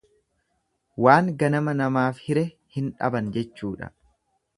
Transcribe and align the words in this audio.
Waan 1.07 1.27
ganama 1.43 1.75
namaaf 1.81 2.21
hire 2.29 2.45
hin 2.79 2.89
dhaban 3.03 3.29
jechuudha. 3.37 3.91